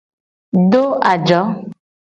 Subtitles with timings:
[0.71, 0.81] Do
[1.13, 1.41] ajo.